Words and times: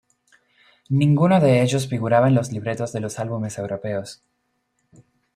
Ninguno 0.89 1.39
de 1.39 1.61
ellos 1.61 1.87
figuraba 1.87 2.27
en 2.27 2.33
los 2.33 2.51
libretos 2.51 2.91
de 2.91 3.01
los 3.01 3.19
álbumes 3.19 3.59
europeos. 3.59 4.23